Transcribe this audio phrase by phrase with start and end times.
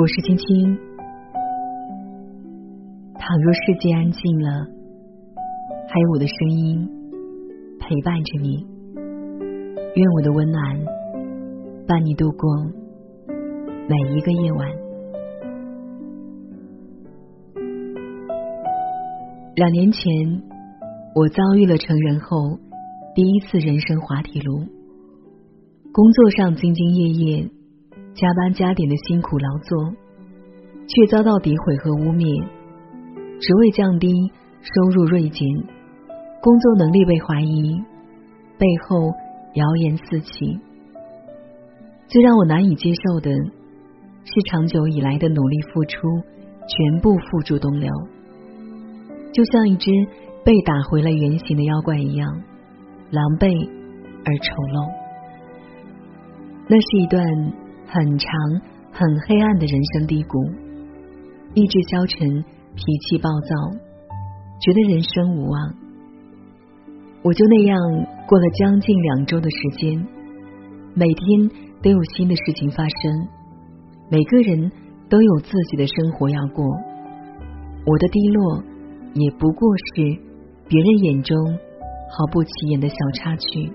[0.00, 0.78] 我是青青。
[3.16, 4.48] 倘若世界安静了，
[5.88, 6.88] 还有我的声音
[7.78, 8.66] 陪伴着你。
[9.94, 10.78] 愿我的温暖
[11.86, 12.48] 伴你度过
[13.90, 14.70] 每一个夜晚。
[19.54, 20.02] 两年前，
[21.14, 22.58] 我遭遇了成人后
[23.14, 24.60] 第一次人生滑铁卢。
[25.92, 27.59] 工作上兢兢业业。
[28.20, 29.94] 加班加点的辛苦劳作，
[30.86, 32.44] 却遭到诋毁和污蔑，
[33.40, 34.12] 职位降低，
[34.60, 35.48] 收入锐减，
[36.42, 37.80] 工作能力被怀疑，
[38.58, 39.08] 背后
[39.54, 40.60] 谣言四起。
[42.08, 45.96] 最让我难以接受的是，长久以来的努力付出
[46.68, 47.88] 全部付诸东流，
[49.32, 49.90] 就像一只
[50.44, 52.28] 被打回了原形的妖怪一样，
[53.08, 53.48] 狼狈
[54.26, 54.92] 而丑陋。
[56.68, 57.24] 那是一段。
[57.92, 58.30] 很长、
[58.92, 60.38] 很黑暗的人生低谷，
[61.54, 62.44] 意志消沉，
[62.76, 63.76] 脾气暴躁，
[64.60, 65.74] 觉得人生无望。
[67.22, 67.76] 我就那样
[68.28, 70.06] 过了将近两周的时间，
[70.94, 71.50] 每天
[71.82, 73.28] 都有新的事情发生，
[74.08, 74.70] 每个人
[75.08, 76.64] 都有自己的生活要过。
[77.84, 78.62] 我的低落
[79.14, 80.02] 也不过是
[80.68, 81.36] 别人眼中
[82.12, 83.72] 毫不起眼的小插曲。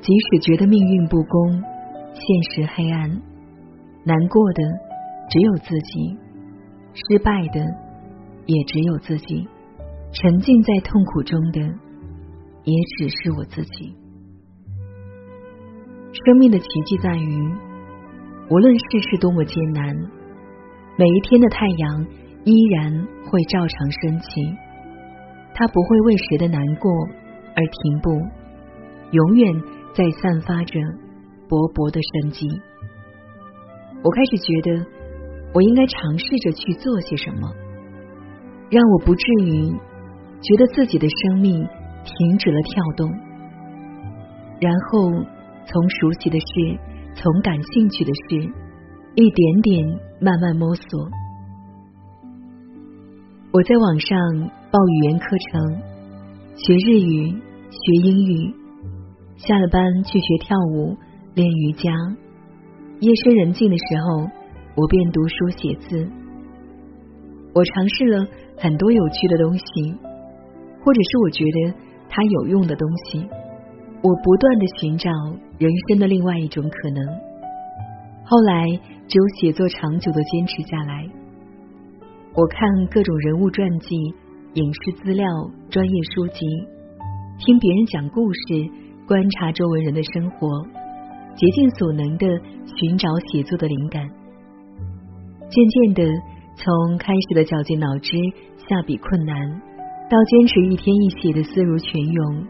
[0.00, 1.75] 即使觉得命运不公。
[2.18, 3.10] 现实黑暗，
[4.04, 4.62] 难过的
[5.28, 6.16] 只有自己，
[6.94, 7.60] 失败的
[8.46, 9.46] 也只有自己，
[10.12, 11.60] 沉浸在痛苦中的
[12.64, 13.94] 也只是我自己。
[16.10, 17.54] 生命的奇迹在于，
[18.50, 19.94] 无论世事多么艰难，
[20.96, 22.06] 每一天的太阳
[22.44, 24.40] 依然会照常升起，
[25.54, 26.90] 它不会为谁的难过
[27.54, 28.10] 而停步，
[29.10, 29.54] 永远
[29.94, 30.80] 在散发着。
[31.48, 32.46] 勃勃的生机，
[34.02, 34.86] 我开始觉得
[35.54, 37.48] 我应该尝试着去做些什么，
[38.70, 39.70] 让我不至于
[40.42, 41.66] 觉得自己的生命
[42.04, 43.08] 停止了跳动。
[44.60, 45.10] 然后
[45.66, 46.46] 从熟悉的事，
[47.14, 48.52] 从感兴趣的事，
[49.14, 49.86] 一点点
[50.20, 51.08] 慢慢摸索。
[53.52, 54.18] 我在网上
[54.70, 55.82] 报语言课程，
[56.56, 57.30] 学日语，
[57.70, 58.54] 学英语，
[59.36, 60.96] 下了班去学跳舞。
[61.36, 61.92] 练瑜伽，
[63.00, 64.26] 夜深人静的时候，
[64.74, 66.10] 我便读书写字。
[67.52, 68.26] 我尝试了
[68.56, 69.64] 很多有趣的东西，
[70.82, 71.74] 或者是我觉得
[72.08, 73.28] 它有用的东西。
[74.00, 75.10] 我不断的寻找
[75.58, 77.04] 人生的另外一种可能。
[78.24, 78.64] 后来，
[79.06, 81.04] 只有写作长久的坚持下来。
[82.32, 83.94] 我看各种人物传记、
[84.54, 85.26] 影视资料、
[85.68, 86.46] 专业书籍，
[87.36, 88.40] 听别人讲故事，
[89.06, 90.48] 观察周围人的生活。
[91.36, 92.26] 竭尽所能的
[92.64, 94.02] 寻找写作的灵感，
[95.50, 96.02] 渐渐的
[96.56, 98.16] 从开始的绞尽脑汁
[98.56, 99.36] 下笔困难，
[100.08, 102.46] 到坚持一天一写的思如泉涌。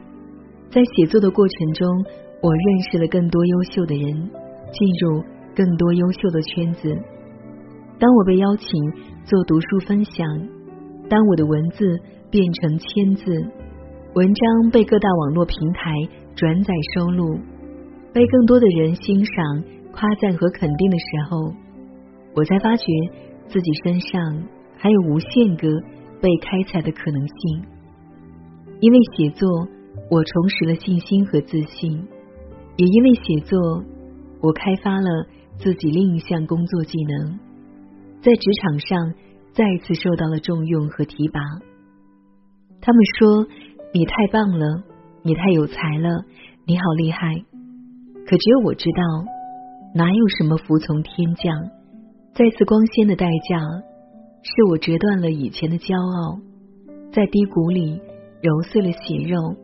[0.70, 1.88] 在写作的过程中，
[2.42, 4.12] 我认识了更多优秀的人，
[4.72, 5.24] 进入
[5.56, 6.94] 更多优秀的圈子。
[7.98, 8.68] 当我被邀请
[9.24, 10.26] 做读书分享，
[11.08, 11.84] 当我的文字
[12.30, 13.32] 变成千字，
[14.14, 15.90] 文章被各大网络平台
[16.36, 17.40] 转载收录。
[18.16, 19.62] 被更多的人欣赏、
[19.92, 21.52] 夸赞和肯定的时候，
[22.34, 22.86] 我才发觉
[23.46, 24.42] 自己身上
[24.78, 25.68] 还有无限个
[26.22, 27.62] 被开采的可能性。
[28.80, 29.68] 因为写作，
[30.10, 32.06] 我重拾了信心和自信；
[32.78, 33.84] 也因为写作，
[34.40, 35.26] 我开发了
[35.58, 37.38] 自己另一项工作技能，
[38.22, 39.12] 在职场上
[39.52, 41.40] 再次受到了重用和提拔。
[42.80, 43.46] 他们说
[43.92, 44.84] ：“你太棒了，
[45.22, 46.24] 你太有才了，
[46.64, 47.44] 你好厉害。”
[48.26, 49.02] 可只有我知道，
[49.94, 51.70] 哪有什么服从天降？
[52.34, 53.56] 再次光鲜的代价，
[54.42, 56.40] 是我折断了以前的骄傲，
[57.12, 58.00] 在低谷里
[58.42, 59.54] 揉碎了血肉，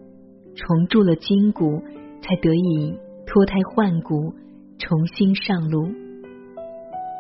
[0.55, 1.83] 重铸了筋骨，
[2.23, 2.95] 才得以
[3.27, 4.33] 脱胎换骨，
[4.79, 5.83] 重新上路。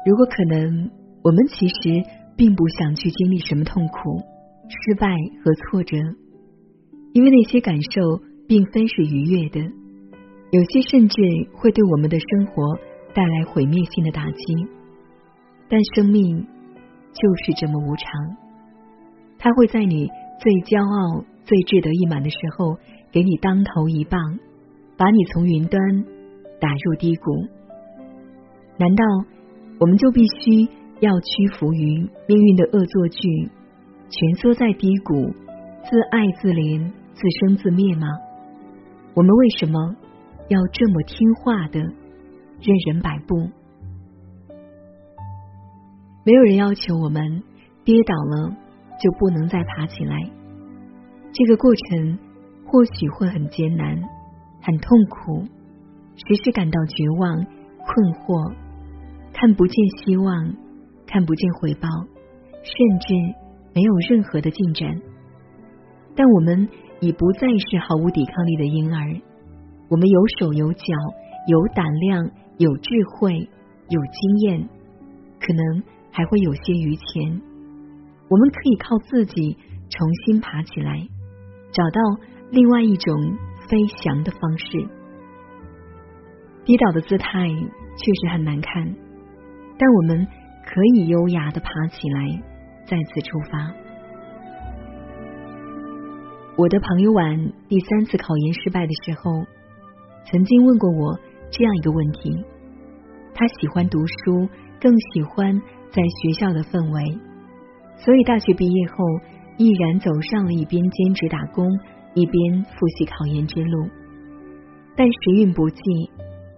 [0.06, 0.90] 如果可能，
[1.24, 2.06] 我们其实
[2.36, 4.22] 并不想去经历什么痛苦、
[4.68, 5.08] 失败
[5.44, 5.96] 和挫折，
[7.12, 9.81] 因为那些感受并非是愉悦的。
[10.52, 11.16] 有些甚至
[11.54, 12.78] 会对我们的生活
[13.14, 14.68] 带来毁灭性的打击，
[15.66, 16.46] 但生命
[17.14, 18.06] 就是这么无常，
[19.38, 22.76] 它会在你最骄傲、最志得意满的时候，
[23.10, 24.20] 给你当头一棒，
[24.98, 25.80] 把你从云端
[26.60, 27.32] 打入低谷。
[28.76, 29.04] 难道
[29.80, 30.68] 我们就必须
[31.00, 33.48] 要屈服于命运的恶作剧，
[34.10, 35.32] 蜷缩在低谷，
[35.88, 38.06] 自爱自怜、自生自灭吗？
[39.14, 39.96] 我们为什么？
[40.52, 43.48] 要这么听话的任人摆布，
[46.26, 47.42] 没有人要求我们
[47.84, 48.54] 跌倒了
[49.00, 50.14] 就不能再爬起来。
[51.32, 52.18] 这个过程
[52.66, 53.96] 或许会很艰难、
[54.60, 55.42] 很痛苦，
[56.16, 57.36] 时时感到绝望、
[57.78, 58.54] 困惑，
[59.32, 60.54] 看不见希望，
[61.06, 61.88] 看不见回报，
[62.62, 63.14] 甚至
[63.74, 65.00] 没有任何的进展。
[66.14, 66.68] 但我们
[67.00, 69.16] 已不再是毫无抵抗力的婴儿，
[69.92, 70.84] 我们有手有脚，
[71.48, 72.24] 有胆量，
[72.56, 73.46] 有智慧，
[73.90, 74.66] 有经验，
[75.38, 77.42] 可能还会有些余钱。
[78.30, 79.54] 我们可以靠自己
[79.90, 81.06] 重新爬起来，
[81.72, 82.00] 找到
[82.50, 83.36] 另外一种
[83.68, 84.88] 飞翔的方式。
[86.64, 88.94] 跌倒的姿态确实很难看，
[89.76, 90.26] 但我们
[90.64, 92.42] 可以优雅的爬起来，
[92.86, 93.74] 再次出发。
[96.56, 99.44] 我的朋友晚第三次考研失败的时候，
[100.24, 101.18] 曾经问过我
[101.50, 102.44] 这样一个问题：
[103.34, 104.48] 他喜欢读书，
[104.80, 105.60] 更喜欢
[105.90, 107.18] 在学校的氛围，
[107.96, 108.96] 所以大学毕业后
[109.58, 111.66] 毅然走上了一边兼职打工，
[112.14, 113.88] 一边复习考研之路。
[114.96, 115.80] 但时运不济，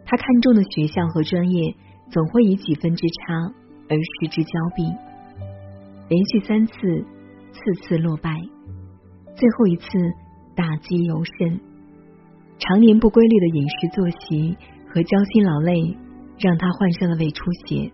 [0.05, 1.75] 他看中的学校和专业
[2.11, 3.35] 总会以几分之差
[3.89, 4.85] 而失之交臂，
[6.09, 6.73] 连续三次，
[7.53, 8.31] 次次落败。
[9.37, 9.87] 最后一次
[10.55, 11.61] 打击尤甚，
[12.59, 14.57] 常年不规律的饮食作息
[14.89, 15.97] 和焦心劳累，
[16.39, 17.91] 让她患上了胃出血。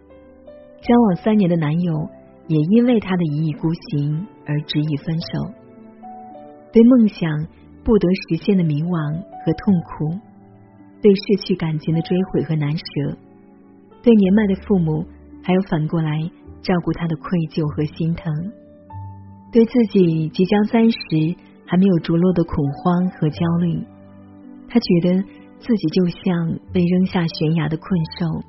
[0.83, 2.09] 交往三年的男友
[2.47, 5.55] 也因为她的一意孤行而执意分手。
[6.73, 7.47] 对梦想
[7.83, 9.15] 不得实现的迷惘
[9.45, 10.21] 和痛苦，
[11.03, 13.17] 对失去感情的追悔和难舍，
[14.03, 15.05] 对年迈的父母
[15.43, 16.31] 还有反过来
[16.63, 18.33] 照顾他的愧疚和心疼。
[19.51, 20.99] 对自己即将三十
[21.67, 23.83] 还没有着落的恐慌和焦虑，
[24.71, 25.23] 他觉得
[25.59, 28.41] 自己就像被扔下悬崖的困兽，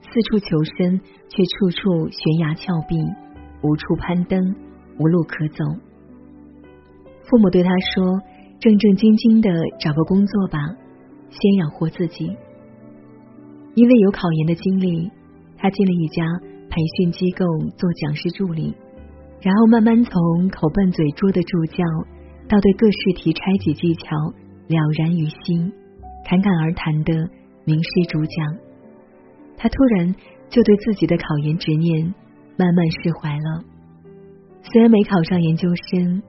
[0.00, 0.98] 四处求生，
[1.28, 2.96] 却处处悬崖峭壁，
[3.62, 4.56] 无处攀登，
[4.98, 5.64] 无路可走。
[7.24, 8.18] 父母对他说
[8.58, 10.58] ：“正正经经的找个工作吧，
[11.28, 12.34] 先养活自己。”
[13.76, 15.10] 因为有考研的经历，
[15.58, 16.24] 他进了一家
[16.70, 17.44] 培训机构
[17.76, 18.74] 做讲师助理。
[19.42, 21.84] 然后慢慢从口笨嘴拙的助教，
[22.48, 24.08] 到对各试题拆解技巧
[24.68, 25.72] 了然于心、
[26.24, 27.14] 侃侃而谈的
[27.64, 28.56] 名师主讲，
[29.56, 30.14] 他突然
[30.50, 32.14] 就对自己的考研执念
[32.56, 33.64] 慢慢释怀了。
[34.62, 36.22] 虽然没考上研究生，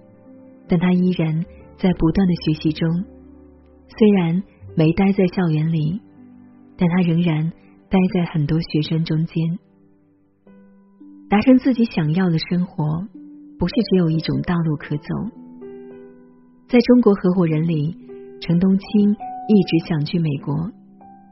[0.67, 1.43] 但他依然
[1.77, 2.89] 在不断的学习中；
[3.97, 4.41] 虽然
[4.75, 6.01] 没待在校园里，
[6.77, 7.51] 但他仍然
[7.89, 9.59] 待在很多学生中间。
[11.29, 12.85] 达成自己想要的生活，
[13.59, 15.03] 不是只有一种道路可走。
[16.67, 17.95] 在中国合伙人里，
[18.41, 19.11] 陈冬青
[19.47, 20.55] 一直想去美国，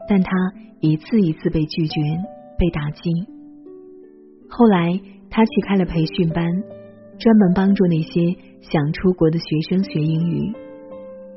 [0.10, 0.30] 但他
[0.82, 2.02] 一次一次被拒绝、
[2.58, 3.10] 被打击。
[4.50, 5.00] 后来，
[5.30, 6.46] 他去开了培训班，
[7.18, 10.54] 专门帮助那些想出国的学生学英语。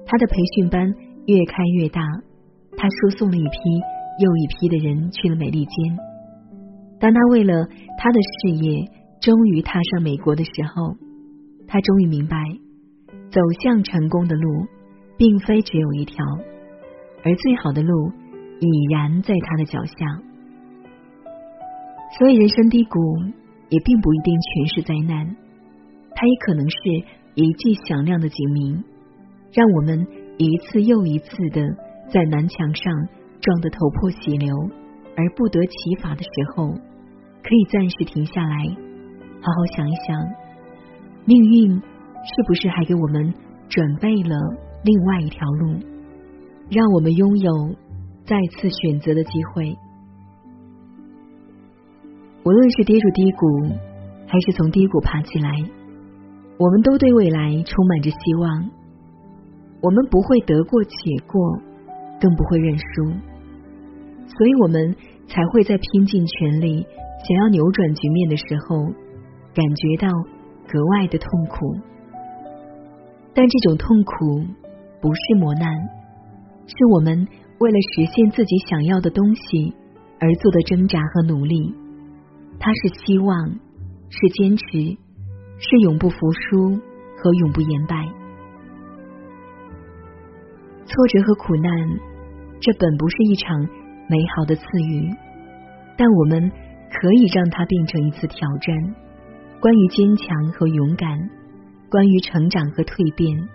[0.06, 0.92] 他的培训班
[1.26, 2.02] 越开越大，
[2.76, 3.58] 他输送了一批
[4.18, 5.98] 又一批的人去了美利坚。
[6.98, 7.66] 当他为了
[7.98, 8.84] 他的事业
[9.20, 10.96] 终于踏上美国的时候，
[11.66, 12.36] 他终于明白，
[13.30, 14.66] 走向成功的路
[15.20, 16.24] 并非只有一条，
[17.22, 18.10] 而最好的路
[18.58, 19.94] 已然在他的脚下。
[22.18, 22.98] 所以，人生低谷
[23.68, 25.36] 也并不一定全是灾难，
[26.14, 26.76] 它也可能是
[27.34, 28.82] 一记响亮的警鸣，
[29.52, 30.06] 让我们
[30.38, 31.68] 一次又一次的
[32.08, 32.90] 在南墙上
[33.42, 34.56] 撞得头破血流，
[35.18, 36.72] 而不得其法的时候。
[37.42, 38.56] 可以暂时停下来，
[39.42, 40.16] 好好想一想，
[41.26, 43.34] 命运是不是还给我们
[43.68, 44.36] 准备了
[44.82, 45.78] 另外一条路，
[46.70, 47.76] 让我们拥有
[48.24, 49.76] 再次选择的机会。
[52.44, 53.68] 无论是跌入低谷，
[54.26, 55.50] 还是从低谷爬起来，
[56.58, 58.70] 我们都对未来充满着希望。
[59.82, 60.90] 我们不会得过且
[61.26, 61.58] 过，
[62.20, 63.04] 更不会认输，
[64.26, 64.96] 所以我们
[65.26, 66.86] 才会在拼尽全力。
[67.28, 68.84] 想要扭转局面的时候，
[69.54, 70.08] 感觉到
[70.66, 71.76] 格外的痛苦，
[73.34, 74.44] 但这种痛苦
[75.00, 75.70] 不是磨难，
[76.66, 77.26] 是我们
[77.58, 79.74] 为了实现自己想要的东西
[80.18, 81.74] 而做的挣扎和努力。
[82.58, 83.50] 它是希望，
[84.10, 84.64] 是坚持，
[85.58, 86.76] 是永不服输
[87.16, 87.96] 和永不言败。
[90.84, 91.72] 挫折和苦难，
[92.60, 93.60] 这本不是一场
[94.08, 95.08] 美好的赐予，
[95.96, 96.50] 但我们。
[96.92, 98.76] 可以让它变成一次挑战，
[99.60, 101.16] 关于坚强和勇敢，
[101.88, 103.48] 关于成长和蜕变，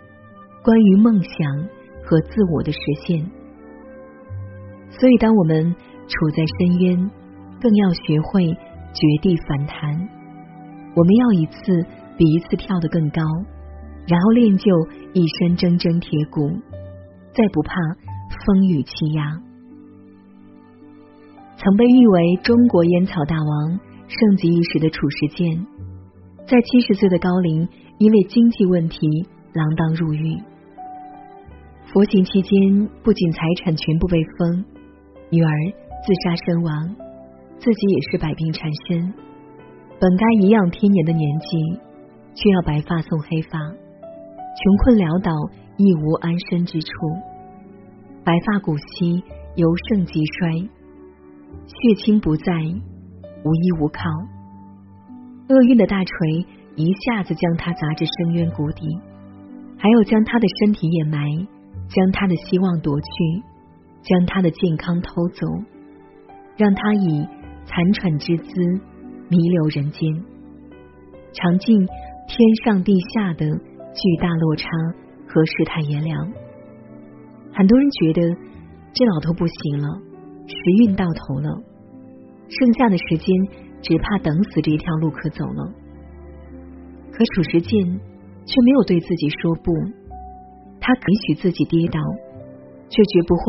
[0.66, 1.70] 关于梦想
[2.04, 3.24] 和自我的实现。
[4.90, 5.76] 所以，当我们
[6.08, 7.12] 处在深渊，
[7.62, 9.94] 更要学会绝地反弹。
[10.96, 11.86] 我们要一次
[12.18, 13.22] 比一次跳得更高，
[14.08, 14.72] 然后练就
[15.14, 16.50] 一身铮铮铁骨，
[17.32, 17.76] 再不怕
[18.48, 19.40] 风雨欺压。
[21.58, 25.68] 曾被誉为中国烟草大王、盛极一时的褚时健，
[26.48, 27.70] 在七十岁的高龄，
[28.00, 28.98] 因为经济问题
[29.54, 30.42] 锒铛入狱。
[31.96, 34.66] 服刑期间，不仅财产全部被封，
[35.30, 35.50] 女儿
[36.04, 36.94] 自杀身亡，
[37.58, 39.14] 自己也是百病缠身。
[39.98, 41.80] 本该颐养天年的年纪，
[42.34, 45.32] 却要白发送黑发，穷困潦倒，
[45.78, 46.92] 亦无安身之处。
[48.26, 49.24] 白发古稀，
[49.56, 50.52] 由盛及衰。
[51.64, 52.52] 血亲不在，
[53.46, 54.04] 无依无靠，
[55.48, 58.86] 厄运的大锤一下子将他砸至深渊谷底，
[59.78, 61.48] 还要将他的身体掩埋，
[61.88, 63.08] 将他的希望夺去，
[64.02, 65.48] 将他的健康偷走，
[66.58, 67.28] 让他以
[67.66, 68.54] 残喘之姿
[69.30, 70.24] 弥留人间，
[71.34, 71.78] 尝尽
[72.28, 74.68] 天上地下的巨大落差
[75.28, 76.32] 和世态炎凉。
[77.54, 78.22] 很多人觉得
[78.94, 80.02] 这老头不行了。
[80.48, 81.50] 时运到头了，
[82.48, 83.36] 剩下的时间
[83.82, 85.74] 只怕等死这一条路可走了。
[87.12, 87.82] 可褚时健
[88.46, 89.74] 却没有对自己说不，
[90.86, 92.00] 他允许自己跌倒，
[92.90, 93.44] 却绝不会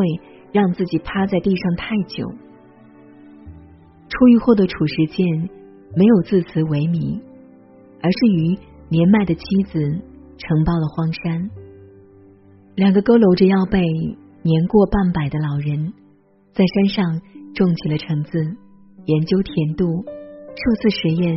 [0.53, 2.27] 让自己趴在地上太久。
[4.09, 5.27] 出狱后的褚时健
[5.95, 7.21] 没有自辞萎靡，
[8.01, 9.79] 而是与年迈的妻子
[10.39, 11.51] 承包了荒山。
[12.75, 13.85] 两个佝偻着腰背、
[14.41, 15.93] 年过半百的老人。
[16.55, 17.21] 在山上
[17.55, 18.41] 种起了橙子，
[19.05, 21.37] 研究甜度，数次实验，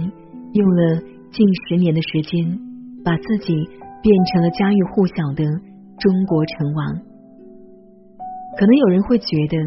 [0.53, 2.57] 用了近十年的时间，
[3.03, 3.53] 把自己
[4.01, 5.43] 变成了家喻户晓的
[5.99, 6.95] 中国成王。
[8.57, 9.57] 可能有人会觉得，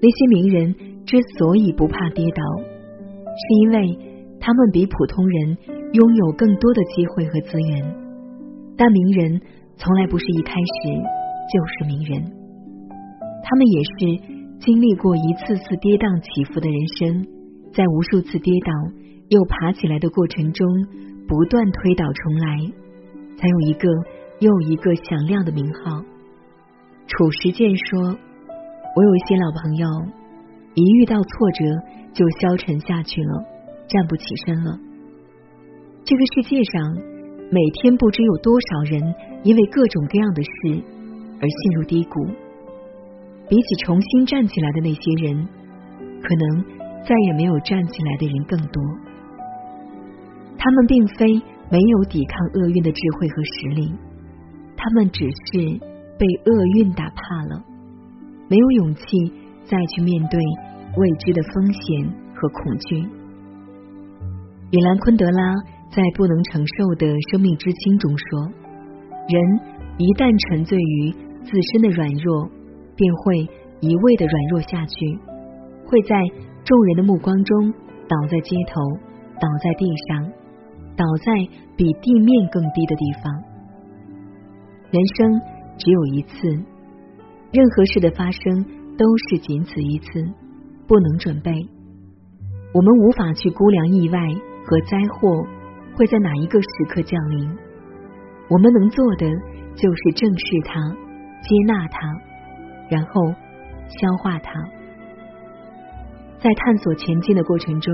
[0.00, 3.98] 那些名人之所以不怕跌倒，是因为
[4.40, 5.58] 他们比普通人
[5.92, 7.94] 拥有更多的机会和资源。
[8.76, 9.40] 但名人
[9.76, 10.88] 从来不是一开始
[11.52, 12.22] 就是名人，
[13.42, 14.36] 他们也是。
[14.58, 17.28] 经历过一次次跌宕起伏的人生，
[17.74, 18.72] 在无数次跌倒
[19.28, 20.66] 又爬起来的过程中，
[21.28, 22.56] 不断推倒重来，
[23.36, 23.86] 才有一个
[24.38, 26.02] 又一个响亮的名号。
[27.06, 28.00] 褚时健说
[28.96, 29.86] ：“我有一些老朋友，
[30.74, 31.64] 一遇到挫折
[32.12, 33.44] 就消沉下去了，
[33.88, 34.78] 站不起身了。
[36.04, 36.94] 这个世界上，
[37.50, 40.82] 每天不知有多少人因为各种各样的事
[41.40, 42.26] 而陷入低谷。”
[43.48, 45.48] 比起重新站起来的那些人，
[46.20, 46.64] 可能
[47.06, 48.82] 再也没有站起来的人更多。
[50.58, 51.26] 他们并非
[51.70, 53.94] 没有抵抗厄运的智慧和实力，
[54.76, 55.80] 他们只是
[56.18, 57.64] 被厄运打怕了，
[58.48, 59.02] 没有勇气
[59.64, 60.38] 再去面对
[60.96, 62.96] 未知的风险和恐惧。
[64.70, 65.54] 米兰昆德拉
[65.90, 68.52] 在《不能承受的生命之轻》中说
[69.28, 69.60] ：“人
[69.98, 72.50] 一旦沉醉于自身的软弱。”
[72.96, 73.44] 便会
[73.82, 74.96] 一味的软弱下去，
[75.84, 76.16] 会在
[76.64, 77.70] 众人的目光中
[78.08, 78.80] 倒在街头，
[79.36, 80.24] 倒在地上，
[80.96, 81.28] 倒在
[81.76, 83.28] 比地面更低的地方。
[84.90, 85.40] 人生
[85.78, 86.32] 只有一次，
[87.52, 88.64] 任何事的发生
[88.96, 90.06] 都是仅此一次，
[90.86, 91.52] 不能准备。
[92.72, 94.18] 我们无法去估量意外
[94.64, 95.44] 和灾祸
[95.96, 97.50] 会在哪一个时刻降临，
[98.48, 99.26] 我们能做的
[99.74, 100.80] 就是正视它，
[101.42, 101.98] 接纳它。
[102.88, 103.20] 然后
[103.88, 104.52] 消化它。
[106.38, 107.92] 在探索前进的过程中，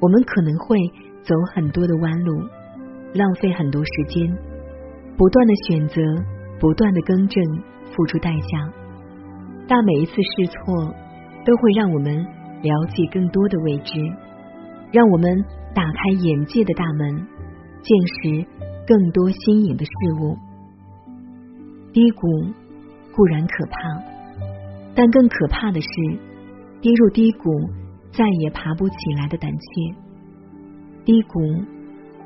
[0.00, 0.76] 我们可能会
[1.22, 2.42] 走很多的弯路，
[3.14, 4.36] 浪费很多时间，
[5.16, 6.02] 不断的选择，
[6.60, 7.42] 不断的更正，
[7.94, 8.72] 付出代价。
[9.68, 10.94] 但每一次试错，
[11.44, 12.14] 都会让我们
[12.62, 13.98] 了解更多的未知，
[14.92, 15.44] 让我们
[15.74, 17.26] 打开眼界的大门，
[17.82, 18.46] 见识
[18.86, 20.36] 更多新颖的事物。
[21.92, 22.26] 低谷。
[23.16, 23.78] 固然可怕，
[24.94, 25.88] 但更可怕的是
[26.82, 27.50] 跌入低谷
[28.12, 29.96] 再也爬不起来的胆怯。
[31.06, 31.40] 低谷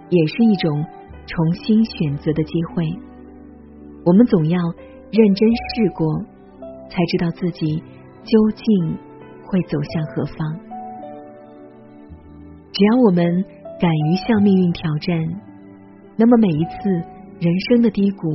[0.09, 0.85] 也是一种
[1.30, 2.84] 重新选择的机会。
[4.04, 4.58] 我们总要
[5.12, 6.06] 认真试过，
[6.90, 7.82] 才知道自己
[8.25, 8.99] 究竟
[9.46, 10.58] 会走向何方。
[12.72, 13.44] 只要我们
[13.80, 15.18] 敢于向命运挑战，
[16.16, 16.90] 那么每一次
[17.38, 18.28] 人生的低谷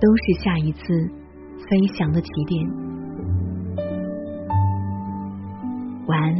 [0.00, 1.22] 都是下一次。
[1.70, 2.68] 飞翔的起点。
[6.06, 6.34] 晚安。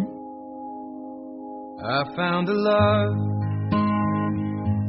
[1.79, 3.42] I found a love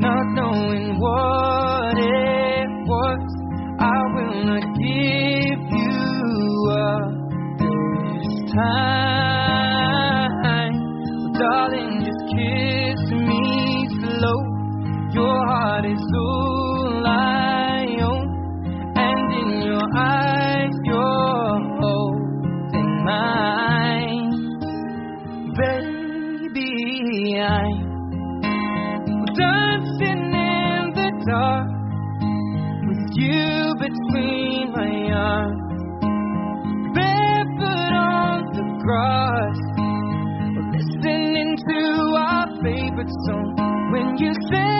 [0.00, 3.22] not knowing what it was.
[3.78, 7.12] I will not give you up
[7.58, 8.89] this time.
[43.32, 44.79] When you say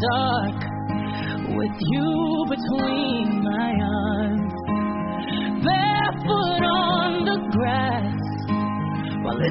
[0.00, 0.60] dark
[1.56, 3.33] with you between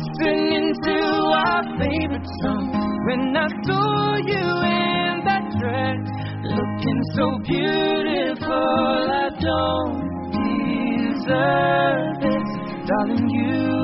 [0.03, 0.97] listening to
[1.31, 2.67] our favorite song.
[3.07, 6.03] When I saw you in that dress,
[6.43, 8.51] looking so beautiful,
[9.11, 10.03] I don't
[10.83, 12.47] deserve it,
[12.87, 13.29] darling.
[13.29, 13.82] You